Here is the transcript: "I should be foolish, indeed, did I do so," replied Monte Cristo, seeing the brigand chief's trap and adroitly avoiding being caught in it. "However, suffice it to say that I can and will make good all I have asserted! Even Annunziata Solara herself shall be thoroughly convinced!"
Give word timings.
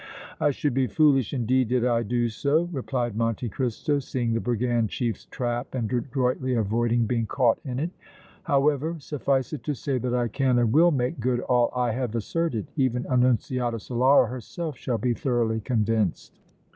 "I 0.39 0.49
should 0.49 0.73
be 0.73 0.87
foolish, 0.87 1.31
indeed, 1.31 1.67
did 1.67 1.85
I 1.85 2.01
do 2.01 2.27
so," 2.27 2.63
replied 2.71 3.15
Monte 3.15 3.49
Cristo, 3.49 3.99
seeing 3.99 4.33
the 4.33 4.39
brigand 4.39 4.89
chief's 4.89 5.25
trap 5.25 5.75
and 5.75 5.93
adroitly 5.93 6.55
avoiding 6.55 7.05
being 7.05 7.27
caught 7.27 7.59
in 7.63 7.77
it. 7.77 7.91
"However, 8.41 8.95
suffice 8.97 9.53
it 9.53 9.63
to 9.65 9.75
say 9.75 9.99
that 9.99 10.15
I 10.15 10.27
can 10.27 10.57
and 10.57 10.73
will 10.73 10.89
make 10.89 11.19
good 11.19 11.41
all 11.41 11.69
I 11.75 11.91
have 11.91 12.15
asserted! 12.15 12.65
Even 12.75 13.05
Annunziata 13.05 13.77
Solara 13.77 14.27
herself 14.27 14.75
shall 14.75 14.97
be 14.97 15.13
thoroughly 15.13 15.59
convinced!" 15.61 16.39